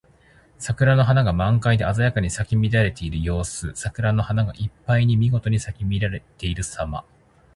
[0.57, 3.71] 桜の花が満開で鮮やかに咲き乱れている様子。
[3.75, 7.05] 桜の花がいっぱいにみごとに咲き乱れているさま。